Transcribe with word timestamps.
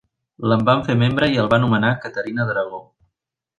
L'en 0.51 0.63
van 0.69 0.81
fer 0.87 0.95
membre 1.01 1.29
i 1.35 1.37
el 1.43 1.51
va 1.53 1.61
nomenar 1.65 1.93
Caterina 2.07 2.49
d'Aragó. 2.51 2.83